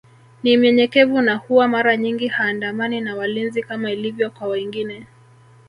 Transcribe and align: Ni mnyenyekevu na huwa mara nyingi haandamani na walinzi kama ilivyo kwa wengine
Ni 0.43 0.57
mnyenyekevu 0.57 1.21
na 1.21 1.35
huwa 1.35 1.67
mara 1.67 1.97
nyingi 1.97 2.27
haandamani 2.27 3.01
na 3.01 3.15
walinzi 3.15 3.63
kama 3.63 3.91
ilivyo 3.91 4.29
kwa 4.31 4.47
wengine 4.47 5.07